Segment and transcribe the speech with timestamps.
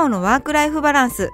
[0.00, 1.28] 笑顔のワークライフバランス。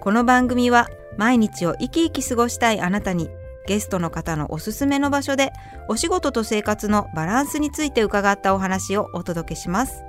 [0.00, 0.88] この番組は
[1.18, 3.28] 毎日を生き生き過ごしたいあなたに
[3.66, 5.52] ゲストの方のおすすめの場所で
[5.90, 10.04] お仕事と生活のバランスについて伺ったお話をお届けします。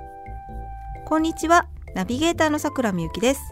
[1.04, 3.42] こんにちはナビゲーターのさくらみゆきです。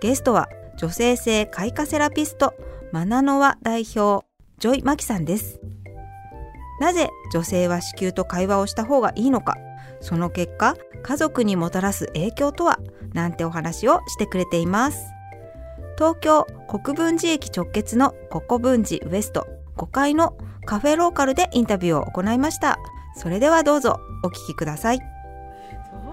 [0.00, 2.54] ゲストは女性性開花セラピスト
[2.90, 4.26] マナノワ代表
[4.58, 5.60] ジョイマキさんです。
[6.80, 9.56] なぜ女性は子宮と会話をした方がいいのか
[10.00, 12.78] その結果家族にもたらす影響とは
[13.12, 15.12] なんてお話をしてくれています。
[15.96, 20.36] 東京国分寺駅直結のココ分寺ウエスト5階の
[20.66, 22.78] カフェローカルでインタビューを行いました。
[23.16, 24.98] それではどうぞお聞きください。
[24.98, 25.04] そ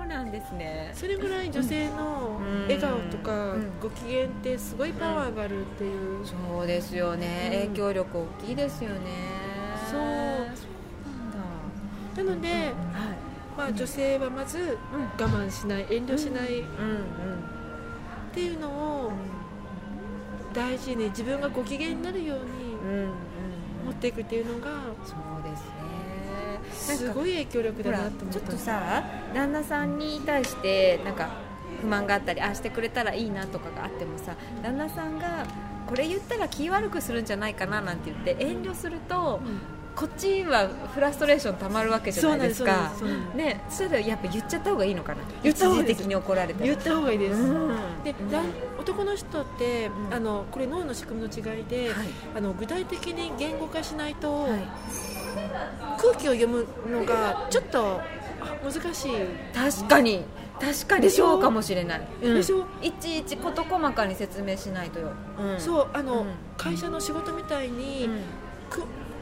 [0.02, 0.92] うなんですね。
[0.94, 7.60] それぐらい女性の笑顔とかご機嫌ってすごいパワーがあるっていう、そうですよね、うん。
[7.74, 8.98] 影響力大きいですよね。
[9.92, 10.00] そう。
[10.00, 10.02] そう
[12.24, 12.24] なんだ。
[12.24, 12.58] なので、はい
[13.58, 14.78] まあ、女性はまず
[15.20, 16.62] 我慢しない遠慮しない。
[16.62, 17.04] っうんうん
[18.34, 19.12] ていうのを
[20.54, 22.76] 大事に自分がご機嫌になるように
[23.86, 24.72] 持っていくっていうのが
[25.06, 26.98] そうですね。
[26.98, 28.34] すごい影響力だなと思った。
[28.34, 31.30] ちょっとさ旦那さんに対してなんか
[31.82, 35.46] 不満があったりああしてくれたらいいなとかがあってもさ旦那さんが
[35.88, 39.60] これ言ったら気悪くするんじゃないかななんて言って遠慮するとうん
[39.96, 42.92] こっちはフラストレーションたまるわけじゃないですか。
[43.36, 45.22] ねそれでやっぱ言っちゃった方がいいのかな。
[45.44, 45.94] 言った方がいいです。
[45.94, 46.66] 一時的に怒られても。
[46.66, 47.78] 言った方がいいです、うん。
[48.04, 48.16] で
[48.80, 50.14] 男の人って、うん。
[50.14, 52.08] あのこれ脳の仕組みの違いで、はい。
[52.36, 54.62] あの具体的に言語化しないと、はい。
[56.00, 58.02] 空気を読むのがちょっと
[58.42, 59.12] あ難しい、
[59.54, 60.24] 確かに。
[60.60, 62.36] 確かにそうかもしれない、うん。
[62.36, 62.66] でしょ？
[62.82, 66.28] いちいち事細かに説明しないとよ、うんそうあの、うん。
[66.58, 68.10] 会社の仕事みたいに、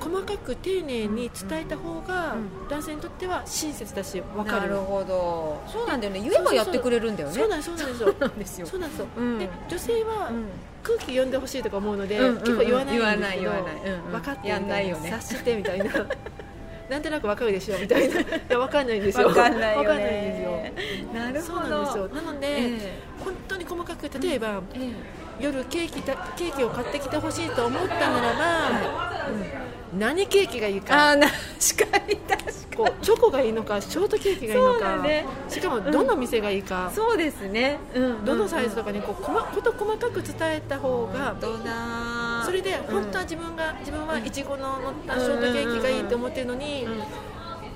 [0.01, 2.67] 細かく丁寧に伝えた方が、うん。
[2.69, 4.61] 男性にとっては親切だし分かる。
[4.61, 5.61] なるほど。
[5.67, 6.19] そうなんだよね。
[6.21, 7.35] 言えばやってくれるんだよね。
[7.35, 8.01] そうなんですそうなんです。
[8.03, 8.67] よなんですよ。
[8.67, 9.39] そうなんですよ、うん。
[9.39, 10.45] で女性はうん。
[10.83, 13.75] 空気読んでほしいとか思うので、結構言わないんですけど言わない言わない。
[14.11, 15.11] 分かってやんないよね。
[15.11, 15.85] 察してみたいな。
[16.89, 18.19] なんとなく分かるでしょみたいな。
[18.19, 19.27] いや分かんないんですよ。
[19.27, 20.51] わかんないよわかんないんですよ。
[20.51, 20.73] ね
[21.13, 21.67] なるそほど。
[21.67, 22.07] うなんですよ。
[22.09, 25.21] なので、え本当に細かく例えば、ええ。
[25.39, 29.29] 夜ケーキたケーキを買ってきてほしいと思ったならば、
[29.97, 31.11] 何ケーキがいいえか。
[31.11, 32.61] あー確かに確かに。
[32.77, 35.25] こうチョコがいいのかショートケーキがいいのそうか、だね。
[35.49, 38.25] しかもどの店がいいか、そうですね、うん。
[38.25, 46.87] どのサイズとかにこう細こと細かく伝えた方が、どうだそれで本当は自分が自分はいちごの乗ったショートケーキがいいと思ってるのに、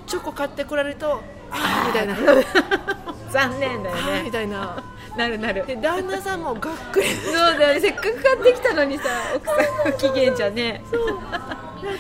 [0.08, 1.22] チョコ買ってこられると
[1.52, 2.16] ああみたいな。
[3.32, 4.82] 残念だよあーみねたいな。
[5.18, 5.66] なるなる。
[5.66, 7.08] で旦那さんもがっくり。
[7.10, 7.80] そうだよね。
[7.82, 9.04] せっかく買ってきたのにさ
[9.36, 9.54] 奥さ
[9.90, 10.82] ん不機嫌じゃね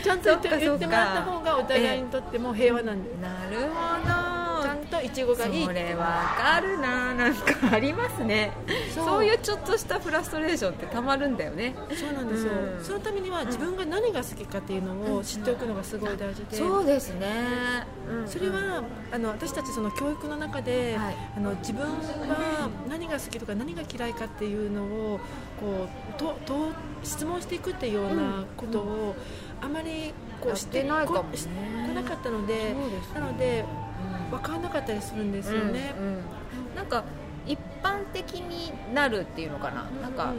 [0.03, 3.75] ちゃんと言って言ってもらった方がお互いにとっても平和なんで、なるほ
[4.63, 5.65] ちゃんといちごがいい。
[5.65, 7.13] それわかるな。
[7.13, 8.51] なんかありますね。
[8.95, 9.25] そう。
[9.25, 11.75] いうちょっとしたフラストレーションってたまるんだよね。
[11.93, 12.83] そうなんですよ、うん。
[12.83, 18.27] そのためには自分が何が好きかっていうのを知っておくのがすごい大事で、そうですね、うん。
[18.27, 21.15] それはあの私たちその教育の中で、はい。
[21.37, 25.19] あの自分は何が好きとか何が嫌いかっていうのを
[25.59, 26.69] こうとと
[27.03, 29.15] 質問していくっていうようなことを、
[29.65, 31.23] あまりこうしててないかも
[31.95, 32.75] なかったのでね。
[33.15, 33.65] なので
[34.29, 35.95] 分からなかったりするんですよね。
[35.97, 36.17] うんうん。
[36.75, 37.03] なんか
[37.47, 40.31] 一般的になるっていうのかな、なんか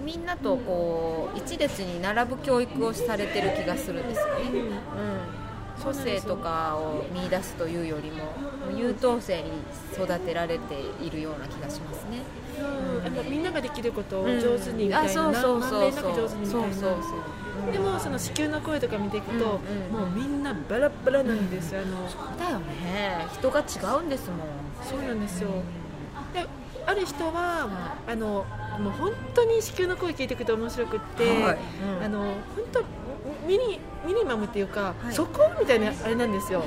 [0.00, 0.04] うん。
[0.04, 4.58] みんなとこう一列に並ぶ教育をされてる気がするんですよね、うん。
[4.58, 4.72] うん、
[5.82, 8.32] 個性とかを見出すというよりも
[8.76, 9.50] 優等生に
[9.94, 12.22] 育てられているような気がしますね。
[13.24, 13.30] うん。
[13.30, 16.12] みんなができることを上手にみたいな、あそうそうそうそう。
[16.12, 16.60] く上手にみたいな。
[16.60, 17.02] そうそうそう
[17.72, 19.48] でもその子宮の声とか見ていくと、うんうん
[19.92, 22.08] もうみんなバラバラなんですよ、あの。
[22.38, 23.26] だよね。
[23.32, 23.62] 人が違
[24.00, 24.38] うんですもん。
[24.82, 25.50] そうなんですよ、
[26.32, 26.46] で
[26.86, 27.68] ある人は、
[28.06, 28.46] あの
[28.80, 31.58] もう本当に子宮の声聞いていくと面白くって、はい。
[31.98, 32.04] うん。
[32.04, 32.34] あの本
[32.72, 32.80] 当
[33.46, 35.12] ミニミニマムっていうか、はい。
[35.12, 36.64] そこみたいなあれなんですよ。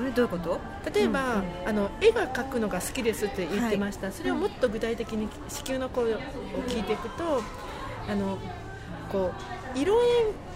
[0.00, 0.60] えどういうこと？
[0.94, 6.18] 例えば、あの絵が描くのが好きですって言ってました、それをもっと具体的に子宮の声を
[6.68, 7.42] 聞いていくと
[8.08, 8.38] あの
[9.10, 9.94] こう色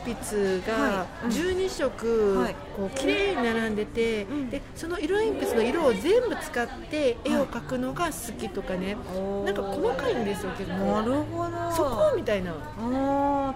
[0.05, 1.27] 鉛筆がはい。
[1.27, 1.31] うん。
[1.31, 2.55] 12色、はい。
[2.77, 4.51] こう綺麗に並んでて、ん。
[4.51, 8.97] でその色鉛筆の色を全部使って絵を描くのが好きとかね、
[9.45, 11.73] なんか細かいんですよ結な構るほど。
[11.73, 12.53] そこみたいな。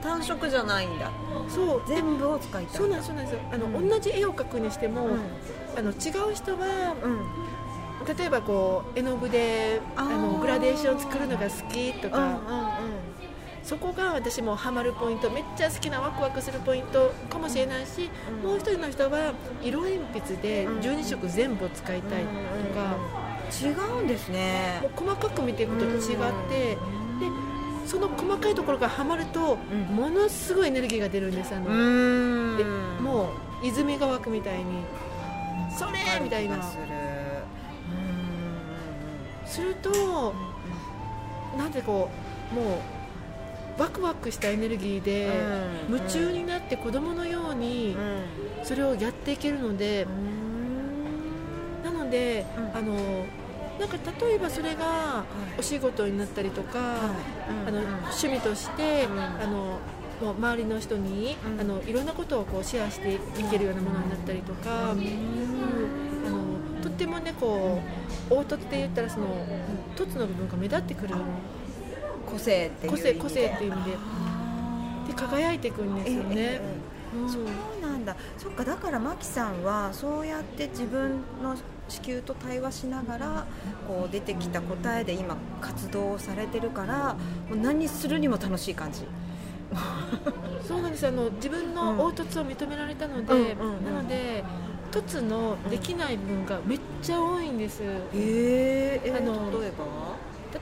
[0.03, 1.11] 単色じゃないんだ。
[1.49, 1.82] そう。
[1.88, 2.76] 全部を使いたい。
[2.76, 3.35] そうなんですそうなんです。
[3.35, 3.88] よあの、うん。
[3.88, 5.19] 同じ絵を描くにしても、うん。
[5.76, 5.94] あの違
[6.31, 7.20] う人はうん。
[8.17, 12.37] 例えばこう絵の具であのグラデーション作るのが好きとか、うんうんうん
[13.66, 18.08] そこが私もハマるポイントめっちゃ好きなワクワクするポイントかもしれないし、
[18.44, 18.48] うん。
[18.48, 20.78] もう一人の人は色鉛筆でうん。
[20.78, 22.28] 12色全部使いたいと
[22.74, 22.96] か、
[23.60, 24.78] 違うんですね。
[24.82, 25.96] もう細かく見ていくと違っ
[26.48, 26.78] てで
[27.86, 29.96] その細かいところがはまると、うん。
[29.96, 32.56] ものすごいエネルギーが出るんですあの、ん。
[32.56, 32.64] で
[33.02, 33.30] も
[33.62, 34.84] う泉が湧くみたいに
[35.76, 36.62] それみたいな。
[36.62, 36.84] する。
[39.44, 40.32] すると
[41.58, 42.08] なんでこ
[42.52, 42.95] うもう
[43.78, 45.28] ワクワクしたエネルギーで
[45.88, 45.94] うん。
[45.96, 47.96] 夢中になって子供のように
[48.64, 50.06] それをやっていけるので
[51.84, 52.76] なのでうん。
[52.76, 52.94] あの
[53.78, 55.25] なんか例えばそれが
[55.58, 56.96] お仕事になったりとか
[57.67, 59.20] あの趣味としてうん。
[59.20, 59.78] あの
[60.23, 61.61] もう周りの人にうん。
[61.61, 63.19] あのいろんなことをこうシェアしてい
[63.50, 65.00] けるようなものになったりとか、うん。
[66.26, 67.82] あのとってもねこ
[68.31, 69.26] う凹凸で言ったらその
[69.96, 71.14] 凸の部分が目立ってくる
[72.26, 73.96] 個性って個性個性っていう意味で。
[75.06, 76.34] で輝いていくんですよね。
[76.37, 76.61] え
[77.14, 77.31] えうん。
[77.31, 77.44] そう
[77.81, 78.17] なんだ。
[78.37, 81.56] そっかだからマキさんはそうやって自分の
[81.88, 83.46] 子宮と対話しながら
[83.87, 87.14] こう出てきた答えで今活動をされてるから
[87.49, 89.02] もう何するにも楽しい感じ。
[90.67, 93.84] そうなんですあの自分の凹凸を認められたので、うんうんうん。
[93.84, 94.43] なので
[94.90, 99.84] 凸のできない部分がめっちゃ多いんです、へえあの例えば？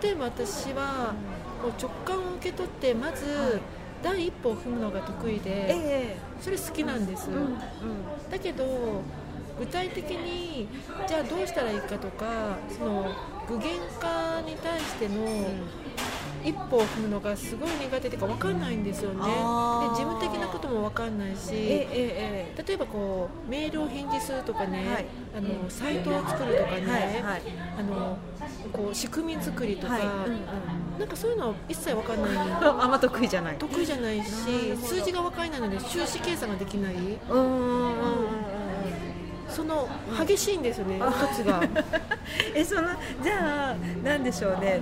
[0.02, 1.18] 例えば私はも
[1.68, 3.60] う直感を受け取ってまず、はい。
[4.02, 6.16] 第一歩を踏むのが得意でえ。
[6.38, 7.54] それ好きなんです、うんうん。
[8.30, 8.64] だけど
[9.58, 10.68] 具体的に
[11.08, 13.06] じゃあどうしたらいいかとかその
[13.48, 13.66] 具現
[14.00, 15.14] 化に対しての
[16.44, 19.20] 一歩を踏むのがすごい苦手というか分かんないんですよね。
[19.20, 25.06] で事務的なことも分かんないしえええ例えばこうメールを返事するとかね、はい。
[25.36, 27.42] あのサイトを作るとかね、はいはい。
[27.78, 28.18] あの
[28.72, 30.02] こう仕組み作りとか、はい。
[30.02, 30.36] うんう
[30.96, 30.98] ん。
[30.98, 32.36] なんかそういうの一切分かんない。
[32.36, 33.56] あんま得意じゃない。
[33.56, 36.94] 得意じゃないし数字が分からないので収支計算ができない。
[36.94, 38.43] うん
[39.54, 39.88] その
[40.26, 41.62] 激しいんですよねあ一つが。
[42.54, 42.88] えその
[43.22, 44.80] じゃあなんでしょうね。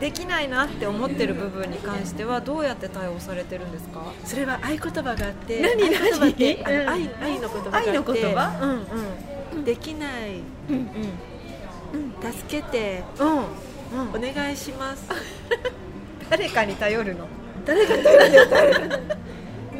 [0.00, 4.00] できないなって思ってる部分に関してはどうやって対応されてるんですか？
[4.24, 5.84] それは合言葉があって何？
[5.84, 8.58] 合言葉って愛愛の言葉があって愛の言葉？
[8.62, 9.64] うんうん。
[9.64, 10.40] できない。
[10.70, 10.88] うん
[12.32, 13.44] 助けてうんうん。
[14.28, 15.04] お願いします。
[16.30, 17.26] 誰かに頼るの？
[17.64, 18.46] 誰が誰が。
[18.46, 18.72] 誰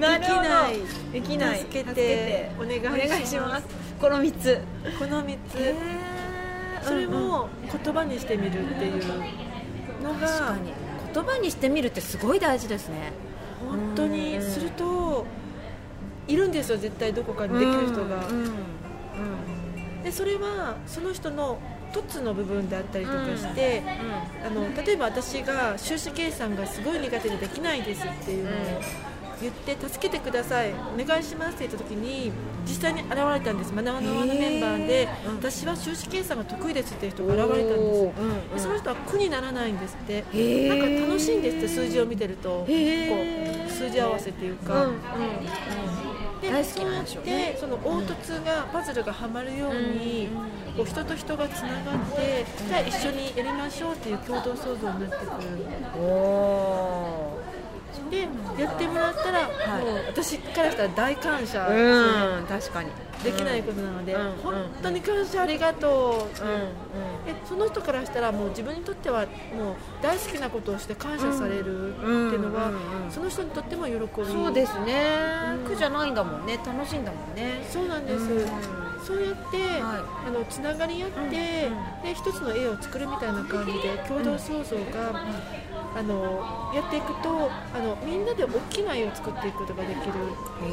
[0.03, 1.13] がなるほど。
[1.13, 1.59] できない。
[1.61, 2.51] 助けて。
[2.59, 3.63] お願いいします。
[3.63, 3.69] す
[4.01, 4.61] この3つ。
[4.99, 5.75] この3つ。
[6.83, 7.49] それも
[7.85, 10.27] 言葉にしてみるっていうのが。
[10.27, 10.73] 確かに。
[11.15, 13.13] 言葉にしてみるってすごい大事ですね。
[13.69, 14.41] 本当に。
[14.43, 15.25] すると
[16.27, 16.79] いるんですよ。
[16.79, 18.27] 絶対どこかにできる人が。
[18.27, 18.53] うんうん
[20.03, 21.59] でそれはその人の
[21.93, 23.83] 凸の部分であったりとかして、
[24.45, 28.55] あの例えば私が収支計算がすごい苦手でできないですっていうのを
[29.43, 30.73] 言って助けてください。
[30.73, 32.33] お願いしますって言った時に
[32.65, 33.75] 実際に現れたんです。
[33.75, 35.35] 学ばの輪のメンバーで、うん。
[35.37, 38.05] 私は収支計算が得意ですっていう人が現れたんです。
[38.05, 38.13] よ
[38.55, 40.25] でその人は苦にならないんですって。
[40.33, 44.99] へなんーか楽しいんですって数字を見てるとこう数字合わせっていうか、うんうん
[46.43, 50.29] で大好きなんでしょうねその凹凸がパズルがはまるように、
[50.77, 55.31] こう人と人がつながって、じゃあ一緒にやりましょうっていう共同創造になってくる。
[56.01, 57.39] お
[58.11, 58.29] で
[58.63, 59.85] やってもらったら、はい。
[59.85, 62.91] もう私からしたら大感謝、ーうん確かに。
[63.23, 66.49] できないことなので、うん本当に感謝ありがとう、う。
[66.49, 66.67] んう
[67.49, 72.71] その人からしたらもう自分にとってはもう大好きなことをして感謝されるっていうのは、
[73.11, 74.27] その人にとっても喜び。
[74.27, 75.03] そうですね。
[75.55, 75.65] うん。
[75.69, 76.59] 苦じゃないんだもんね。
[76.65, 77.65] 楽しいんだもんね。
[77.71, 78.49] そうなんです、うん。
[79.05, 81.69] そうやって、はあのつながり合って、
[82.05, 85.25] う一つの絵を作るみたいな感じで共同創造が、
[85.95, 90.13] あのやっていくとあのみんなで大きな絵を作っていくことができる。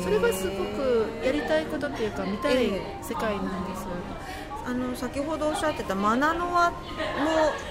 [0.01, 3.85] それがすごくやりたいことっていうか見たいえ世界なんです、
[4.65, 6.77] あの先ほどおっしゃってたマナノワも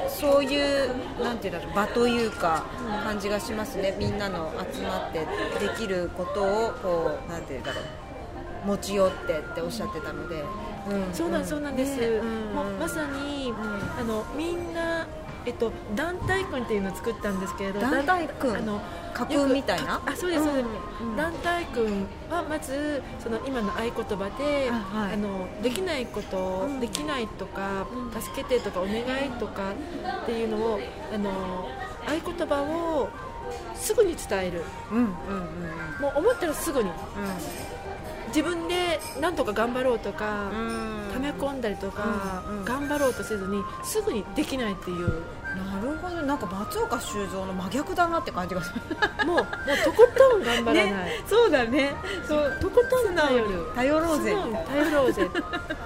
[0.09, 2.65] そういうなんていうんだろう場というか
[3.05, 3.95] 感じがしますね。
[3.99, 5.27] みんなの集まってで
[5.79, 7.85] きることをこうなんていうんだろう
[8.67, 10.45] 持ち寄ってっておっしゃってたので、
[11.13, 12.07] そうなんそうなんです、ね。
[12.09, 12.55] うん。
[12.55, 13.55] もうまさに、
[13.99, 15.07] あのみんな
[15.47, 18.57] えっと、団体訓っていうのを作ったんですけれど団体訓？
[18.57, 18.81] あの
[19.15, 20.01] 架空みたいな？
[20.05, 20.67] あそうですそうです、
[21.01, 25.15] うんうん団体訓はまずその今の合言葉で、あはい。
[25.15, 26.81] あのできないこと、うん。
[26.81, 28.23] できないとか、うん。
[28.23, 29.05] 助けてとかお願い
[29.41, 29.73] とか
[30.23, 30.81] っていうのを
[31.13, 31.69] あの
[32.07, 33.09] 合言葉を
[33.75, 34.63] すぐに伝える。
[34.93, 35.09] うんうんうん
[36.01, 36.89] もう思ったらすぐに。
[36.89, 36.93] う
[38.29, 40.51] 自分で何とか頑張ろうとか、
[41.13, 45.23] 溜め込んだりとか、頑張ろうとせずにすぐにできないっていう。
[45.57, 46.23] なるほど。
[46.23, 49.27] なんか松岡修造の真逆だなって感じがする。
[49.27, 49.45] もうもう
[49.85, 51.95] とことん頑張らない、 ねそうだね。
[52.27, 54.37] そうとことん頼る頼ろうぜ。
[54.69, 55.29] 頼ろうぜ。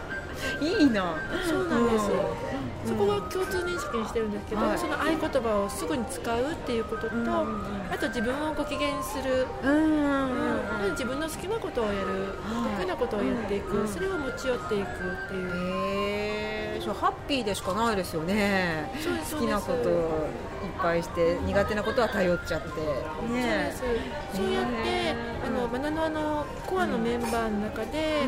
[0.60, 1.14] いいな。
[1.48, 2.51] そうなんです、うん
[2.84, 4.78] そこは共通認識にしてるんですけど、はい。
[4.78, 7.92] その合言葉をすぐに使うっていうことと、うんうんうん。
[7.92, 12.76] あと自分をご機嫌にする、うんうんうん自分の好きなことをやる、はい。
[12.76, 18.90] 得意なことをやっていく、うんうんそれを持ち寄っていくっていう、へえそうハッピーでしかないですよね。
[19.30, 20.28] 好きなことを
[20.64, 22.68] いっぱいして苦手なことは頼っちゃって。
[22.70, 22.76] そ
[23.24, 24.36] うでねす。
[24.36, 25.14] そうやって
[25.46, 28.26] あのマナノアのコアのメンバーの中で、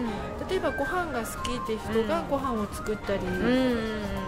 [0.48, 4.23] 例えばご飯が好きって人がご飯を作ったり、うんうんうん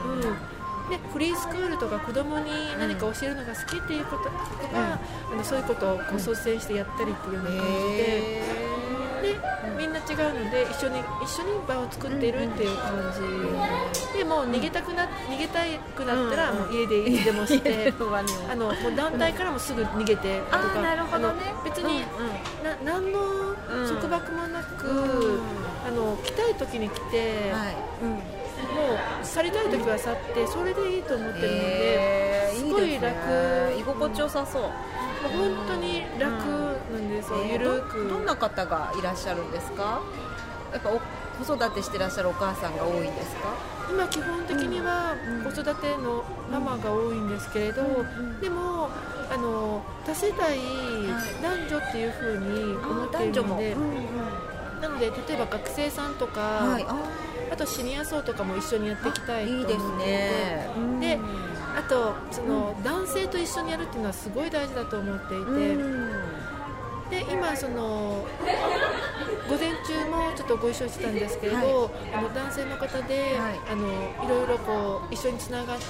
[0.88, 5.00] でフリースクールとか子供に何か教えるのが好きっていうこととか、
[5.32, 8.42] あのそういうことをこう率先してやったりっていうような感じで。
[8.62, 8.76] へ
[9.22, 9.34] で
[9.76, 14.18] みんな違うので一緒に一緒に場を作っているっていう感じ。
[14.18, 15.60] でもう逃げたくな逃げた
[15.96, 17.92] くなったらもう家でいつでもして
[18.48, 21.42] あのもう団体からもすぐ逃げてとかあーなるほどね。
[21.64, 22.00] 別に、
[22.62, 23.56] な何のうん
[23.88, 25.40] 束縛もなく、うん。
[25.86, 28.04] あの来たい時に来て、はい。
[28.04, 28.22] も
[28.80, 33.08] う去りたい時は去ってそれでいいと思ってるので、へーすごいですね。
[33.08, 33.80] 楽。
[33.80, 34.62] 居心地よさそう。
[34.62, 38.04] もう本当に楽なんですよ、えーゆるく。
[38.04, 40.00] どどんな方がいらっしゃるんですか？
[40.72, 41.00] やっぱお
[41.44, 43.48] 子育てしてらっしゃるお母さんが多いんですか？
[43.90, 45.14] 今基本的には
[45.44, 48.88] うん子育てのママが多いんですけれど、んでも
[49.30, 50.58] あの多世代、
[51.42, 53.76] 男女っていうふうに思っているので、
[54.80, 56.86] なので例えば学生さんとか、はい
[57.50, 59.72] ああとシニア層とかも一緒にやっていきたいと思って。
[59.72, 60.68] いですね。
[61.00, 61.18] で
[61.76, 67.10] あとその、男性と一緒にやるっていうのはすごい大事だと思っていて、うん。
[67.10, 68.26] で今その
[69.48, 73.60] 午前中もちょっとご一緒してたんですけれど、はあの男性の方で、はい。
[73.70, 73.86] あの
[74.24, 75.84] いろいろこう一緒につながって、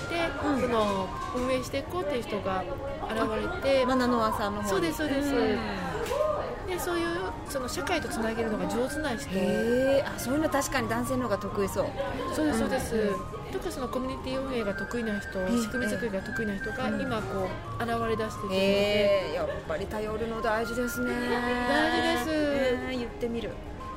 [0.44, 0.60] うん。
[0.60, 2.64] その運営していこうっていう人が
[3.08, 4.68] 現れて、マナノアさんの方に。
[4.70, 5.32] そうですそうです。
[5.32, 5.95] ん
[6.66, 7.06] でそういう
[7.48, 9.30] その社会とつなげるのが上手な人。
[10.04, 11.86] あそういうの確かに男性の方が得意そう。
[12.34, 21.12] そうですそうです、うん特にそのコミュニティ運営が得意な人、え仕組み作りが得意な人がうん今こう現れ出しているので、へえやっぱり頼るの大事ですね。
[21.68, 22.76] 大事です。
[22.88, 23.52] ね言ってみる。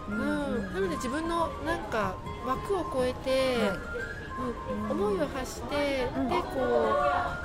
[0.08, 0.74] うん。
[0.74, 3.70] なので自分のなんか枠を超えて、はい。
[3.70, 3.72] う
[4.88, 6.94] ん思いを発して、うんでこ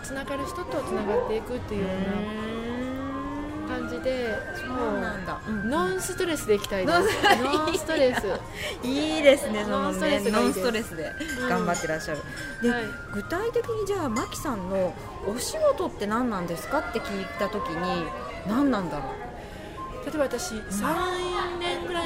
[0.01, 1.93] うつながる人とつながっていくっていうよう
[2.71, 2.74] な
[3.65, 5.41] 感じでそうもなんだ。
[5.47, 5.53] う。
[5.69, 6.99] ノンストレスでいきたいです。
[7.43, 8.87] ノンストレス。
[8.87, 11.13] いいですねノンストレねノンストレスで
[11.49, 12.21] 頑張ってらっしゃる、
[12.63, 12.85] で、はい。
[13.13, 14.95] 具体的にじゃあマキさんの
[15.27, 18.05] お仕事って何なんですかって聞いた時に
[18.47, 19.05] 何なんだろ
[20.05, 21.34] 例えば私3年ぐらい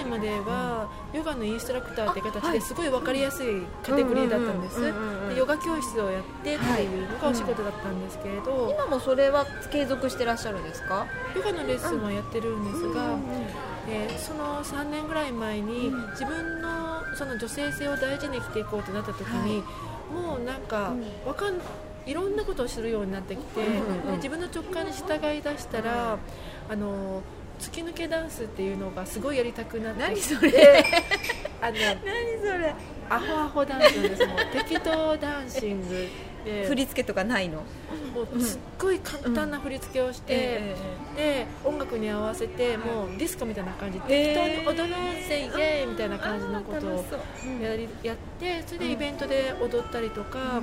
[0.08, 2.52] まではヨガのインストラクターって形はい。
[2.54, 4.80] ですごい分かりやすいカテゴリーだったんです。
[5.36, 11.06] ヨガ教室をやってっていうのがお仕事だったんですけれうど、今もそれは継続してらっしゃるんですか？
[11.36, 13.20] ヨガのレッスンはやってるんですが、うんうん
[13.90, 16.10] えーその3年ぐらい前にうん。
[16.10, 19.62] 自分のその女性性を大事に生きていこうとなった時に、
[20.12, 20.92] もうなんか
[21.26, 21.54] わかん
[22.06, 24.06] いろんなことをするようになってきて、うんうんうん。
[24.12, 26.18] で自分の直感に従い出したら、
[26.68, 27.22] あの
[27.58, 30.00] 突き抜けダンスっていうのがすごいやりたくなって。
[30.00, 30.84] 何それ。
[31.60, 31.96] あの 何
[32.40, 32.74] それ。
[33.10, 34.26] アホアホダンスです。
[34.26, 36.08] もう適当ダンシング
[36.44, 36.66] で。
[36.68, 37.58] 振り付けとかないの？
[38.14, 40.24] もうすっごい簡単な振り付けをして。
[40.28, 40.76] え
[41.16, 44.44] で音楽に合わせてもうディスコみたいな感じでえー。
[44.44, 47.04] 適当に踊ろうぜイエーイみたいな感じのことを
[47.60, 50.62] やりやってそれでイベントで踊ったりとか、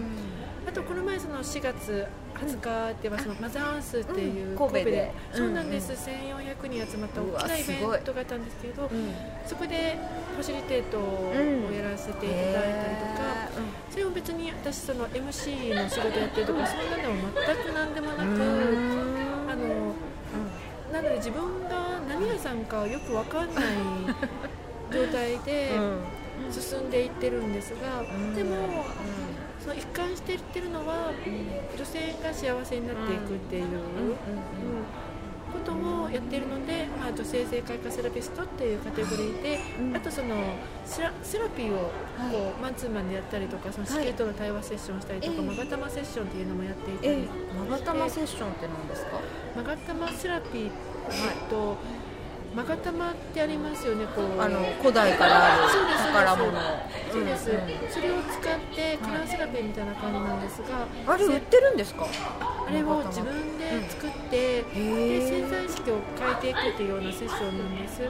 [0.68, 4.58] あとこの前その4月20日ってはそのマザースっていううん。
[4.58, 5.12] 神戸で。
[5.34, 9.14] そうなんです、うん1400人集まった大きなイベントがあったんですけどうん。
[9.46, 9.98] そこで
[10.36, 11.34] ファシリテートを
[11.72, 13.22] やらせていただいたりとか、
[13.90, 19.94] それも別に私その MC の仕事やってるとかそんなのも全く何でもなく、あの
[20.92, 23.66] なので自分が何屋さんかよく分かんない
[24.92, 25.72] 状態で
[26.52, 28.04] 進んでいってるんですが、
[28.36, 28.86] でも
[29.66, 31.12] その一貫していってるのは
[31.76, 33.72] 女性が幸せになっていくっていう、うん
[35.56, 39.96] ことをやっているので、まあ、女性性開花セラピストっていうカテゴリーで、うん。
[39.96, 40.36] あとその
[40.84, 41.92] セラセラピーを
[42.30, 45.42] こう、マンツーマンでやったりとかその子宮との対話セッションしたりとか、ええ。
[45.42, 49.22] マガタマセッションっていうのもやっていたり、えマガタマセッションって何ですか？
[49.56, 50.70] マガタマセラピー
[51.50, 51.78] と、
[52.56, 54.40] マガタマってありますよねこう。
[54.42, 56.52] あの古代からあるそうです宝物。
[57.12, 57.60] そうです、んん。
[57.92, 62.08] それを使ってカラーセラピーみたいな感じなんですが、あれ売ってるんですか？
[62.08, 68.08] あれを自分で作って、で潜在意識を変えていくっていうようなセッションなんです、へ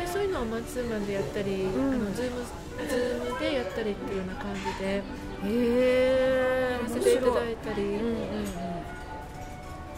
[0.00, 1.68] でそういうのをマンツーマンでやったり、ん。
[1.68, 2.44] あのズーム
[2.88, 5.02] ズームでやったりっていうような感じで
[5.44, 8.22] えへえやらせていただいたり、うんうん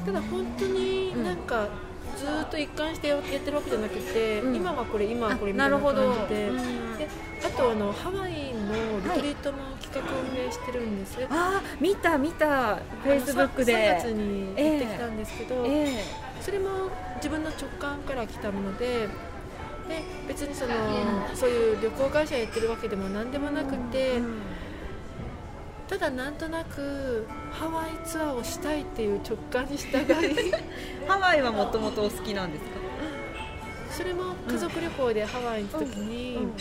[0.04, 1.66] ただ本当になんか
[2.16, 4.56] ずーっと一貫してやってるわけじゃなくて、うん。
[4.56, 6.98] 今はこれ今はこれみたないるなほど、感じで,、うん。
[6.98, 7.08] で
[7.44, 12.76] あとあのハワイのリトリートも企画運営してるんです、あー見た見た。
[12.76, 16.04] フェイスブックで3月に行ってきたんですけど、え
[16.40, 16.68] それも
[17.16, 19.08] 自分の直感から来たもので
[19.88, 20.72] で別にその、
[21.34, 24.22] そういう旅行会社やってるわけでも何でもなくて、え
[25.88, 30.52] ただなんとなくハワイツアーをしたいっていう直感に従い
[31.06, 32.70] ハワイはもともとお好きなんですか？
[33.90, 36.52] それも家族旅行でハワイに行った時に、うん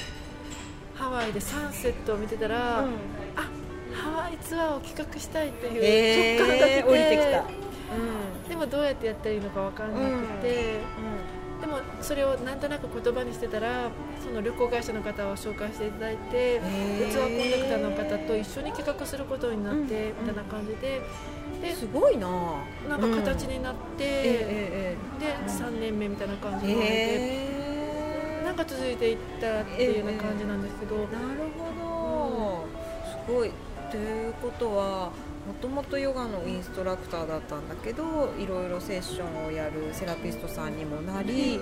[0.96, 2.90] ハワイでサンセットを見てたら、うん。
[3.36, 3.50] あ
[3.92, 7.44] ハワイツアーを企画したいっていうえ直感が来て、ー、降りてきた
[8.48, 10.80] でもどうやってやったらいいのか分からなくて、
[11.62, 13.90] でもそれをなんとなく言葉にしてたら
[14.22, 17.38] その旅行会社の方を紹介していただいて、ーツアー。
[17.38, 21.02] コンダクターの方と一緒に企画することになって、うんみたいな感じで。
[21.62, 22.28] ですごいな。
[22.90, 31.08] なんか形になって、えで3年目みたいな感じえになって、えなんか続いていったっていうような感じなんですけど、なる
[31.58, 32.68] ほど、
[33.10, 33.52] すごい
[33.94, 35.12] ということは
[35.46, 41.62] もともとヨガのインストラクターだったんだけどいろいろセッションをやるセラピストさんにもなり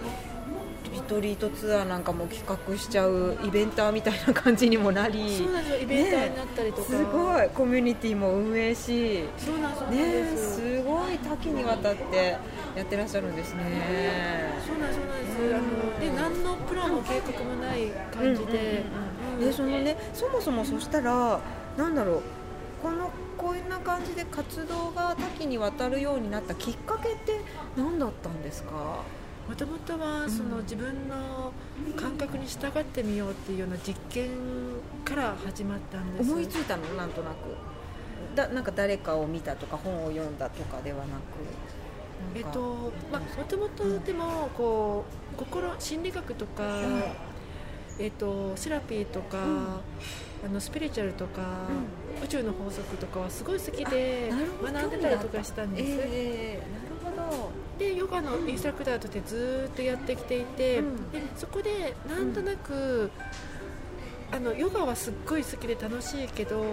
[0.93, 5.81] リトリートツアーなんかも企画しちゃうイベンターみたいな感じにもなりそうなんですよ。
[5.81, 7.49] イベンターになったりとか、すごい。
[7.49, 12.37] コミュニティも運営しそうなんですねです、すごい多岐にわたって
[12.75, 13.63] やってらっしゃるんですね。
[14.65, 18.83] そうなんそうなんです、あので何のプランも計画もない感じで、
[19.37, 21.39] うんでそのねそもそもそしたら
[21.77, 22.21] なんだろう
[22.81, 27.41] このこんな感じで活動が多岐にわたるようになったきっかけって
[27.75, 29.03] 何だったんですか？
[29.49, 30.63] もともとはそのうん。
[30.63, 31.51] 自分の
[31.95, 34.29] 感覚に従ってみようっていうような実験
[35.03, 36.31] から始まったんです。
[36.31, 36.83] 思いついたの？
[36.95, 37.35] なんとなく。
[38.35, 41.09] だなんか誰かを見たとか本を読んだとかではなく。
[42.35, 47.03] えっとまあもともとでもこう心心理学とか、ん。
[47.99, 49.37] えっとセラピーとか、
[50.43, 51.41] あのスピリチュアルとか、
[52.23, 54.31] 宇宙の法則とかはすごい好きで
[54.63, 57.51] 学んでたりとかしたんです、えー、なるほど。
[57.77, 61.11] でヨガのインストラクターとしてずーっとやってきていて、うん。
[61.11, 63.11] でそこでなんとなく、
[64.31, 66.65] あのヨガはすっごい好きで楽しいけど、もっ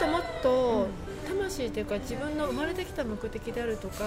[0.00, 0.88] ともっと
[1.48, 4.04] 魂というか自分の生まれてきた目的であるとか、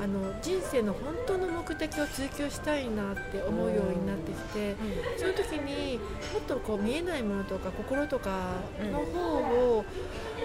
[0.00, 4.74] あの人生の本当の目的を追求したいなって思うようになってきて、
[5.18, 5.98] そういう時に
[6.32, 8.54] もっとこう見えないものとか心とか
[8.92, 9.38] の方
[9.78, 9.84] を、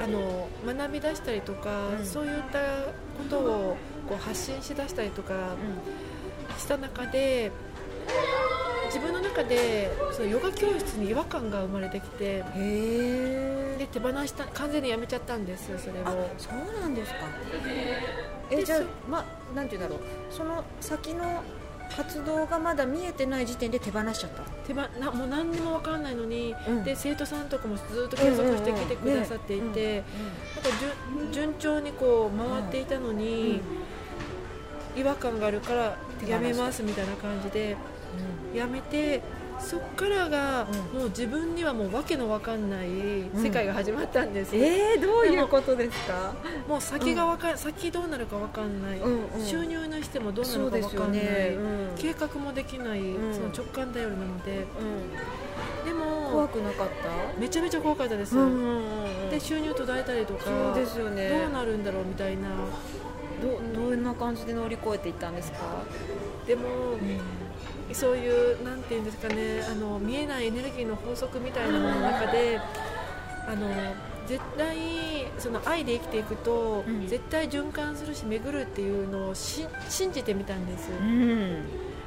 [0.02, 2.06] あの学び出したりとか、うん。
[2.06, 2.60] そういった
[3.18, 5.56] ことをこう発信しだしたりとか
[6.58, 7.52] した中で
[9.44, 12.44] 中でそのヨガ教室に違和感が生まれてきて
[13.78, 16.30] で手放した完全にやめちゃったんですよそれあを。
[16.38, 17.20] そうなんですか。
[18.52, 19.26] えじゃあま
[19.56, 20.34] なんて言うんだろう。
[20.34, 21.42] その先の
[21.96, 24.44] 活動がまだ見えてない時点で手放しちゃった？
[24.66, 26.84] 手ばなもう何にも分からないのに、うん。
[26.84, 30.70] で生徒さんとかもずっと継続してきてくださっていて、なんか
[31.20, 33.62] 順順調にこう回っていたのに、
[34.96, 37.76] 違和感があるからやめますみたいな感じで
[38.56, 39.22] やめて
[39.60, 41.00] そっからが、うん。
[41.00, 42.88] もう自分にはもう訳の分かんない
[43.36, 46.34] 世界が始まったんです、えー、どういうことですか？
[46.68, 49.46] もう先がわかん、先どうなるか分かんない、うんうん。
[49.46, 51.96] 収入にしてもどうなるか分かんない、ね、うん。
[51.96, 53.34] 計画もできない、ん。
[53.34, 54.52] その直感頼りなので。
[54.52, 55.86] うん。
[55.86, 57.40] でも怖くなかった？
[57.40, 58.78] めちゃめちゃ怖かったです、うんうん
[59.26, 61.30] うんで収入途絶えたりとかそうですよね。
[61.30, 62.50] どうなるんだろうみたいな。
[63.42, 65.58] どどんな感じで乗り越えていったんですか、
[66.46, 66.62] でも、
[67.94, 72.60] そういうなんていうんですかねあの見えないエネルギーの法則みたいなものの中で
[73.48, 73.68] あの
[74.28, 74.78] 絶対
[75.40, 77.08] その愛で生きていくと、うん。
[77.08, 81.66] 絶対循環するし巡るっていうのをし信じてみたんです、ん、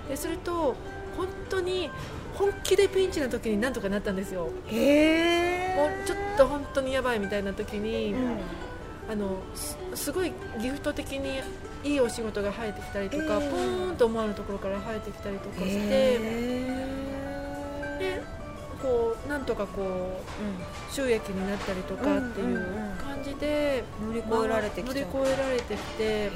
[0.08, 0.74] ですると
[1.16, 1.90] 本当に
[2.34, 4.48] 本気でピンチな時になんとかなったんですよ。
[4.68, 8.38] へもうちょっと本当にやばいみたいな時に、うん
[9.08, 11.40] あのすすごいギフト的に
[11.84, 13.50] いいお仕事が入ってきたりとか、えー。
[13.50, 16.18] ポーンと思わぬところから入ってきたりとかして、へ
[17.98, 18.22] で
[18.80, 22.58] こうなんとかこう収益になったりとかっていう
[22.98, 26.04] 感じで、ー乗り越えられてき乗り越えられてきて。
[26.04, 26.30] へ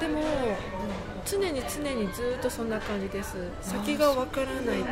[0.00, 0.22] でも
[1.24, 3.36] 常に常にずっとそんな感じです。
[3.62, 4.82] 先がわからないっていう。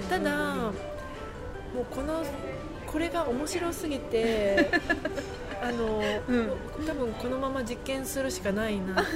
[0.00, 0.72] ーただ
[1.74, 2.22] もうこの
[2.96, 4.70] これが面白すぎて
[5.62, 6.50] あの、うん。
[6.86, 9.10] 多分このまま実験するしかないなって。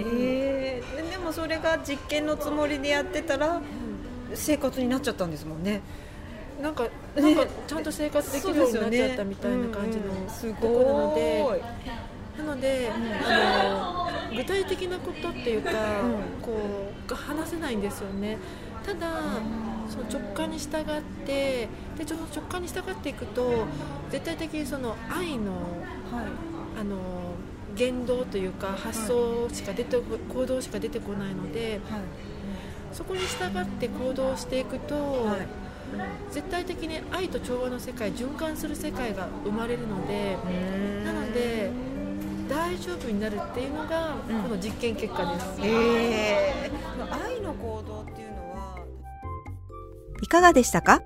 [0.00, 0.96] えー。
[0.96, 3.60] ででもそれが実験のつもりでやってたら
[4.32, 5.82] 生活になっちゃったんですもんね。
[6.62, 11.62] なんかなんかちゃんと生活できるようになっちゃったみたいな感じのすところなので。
[12.38, 12.90] なので、
[13.24, 15.72] あの具体的なことっていうか、
[16.40, 18.38] こうが話せないんですよね。
[18.84, 19.08] ただ、
[19.88, 23.66] その直感に従ってでちょ直感に従っていくと
[24.10, 25.52] 絶対的にその愛の,、
[26.78, 26.96] あの
[27.74, 31.80] 言動というか発想しか出て、行動しか出てこないので、
[32.92, 35.26] そこに従って行動していくと、
[36.30, 40.36] 絶対的に愛と調和の世界循環する世界が生まれるので
[41.04, 41.70] なので
[42.48, 45.46] 大丈夫になるっていうのがこの実験結果です。
[45.62, 46.70] え
[50.22, 51.02] いかがでしたか？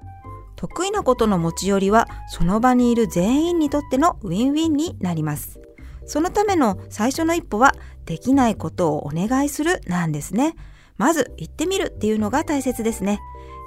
[0.57, 5.61] 得意なことの持ち寄りはその場にいる全員にとってのウィンウィンになります。
[6.05, 10.55] そのための最初の一歩はできないことをお願いするなんですね。
[10.97, 13.21] まず行ってみるっていうのが大切ですね。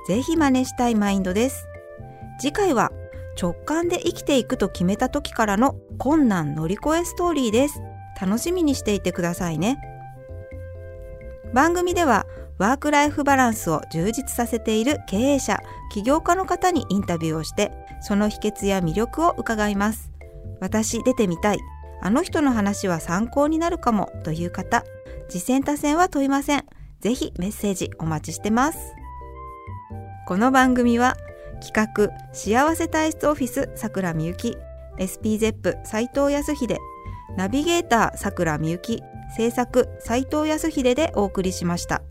[0.08, 1.66] ぜひ真似したいマインドです。
[2.40, 2.92] 次回は
[3.42, 7.82] 直感で生きていくと決めた時からの困難乗り越えストーリーです。
[8.22, 9.80] 楽しみにしていてくださいね。
[11.54, 12.28] 番組では
[12.58, 15.60] ワークライフバランスを充実させている経営者、
[15.92, 20.12] 起業家の方にインタビューをして、その秘訣や魅力を伺います。
[20.60, 21.60] 私出てみたい。
[22.02, 24.84] あの人の話は参考になるかもという方、
[25.30, 26.66] 実践多戦は問いません。
[27.00, 28.94] ぜひメッセージお待ちしてます。
[30.26, 31.18] この番組は
[31.60, 34.58] 企画幸せ体質オフィスさくらみゆき
[34.98, 36.78] SPZEP 斉藤康秀
[37.36, 39.02] ナビゲーターさくらみゆき
[39.36, 42.02] 制作斉藤康秀でお送りしました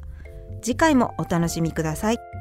[0.62, 2.31] 次回もお楽しみください。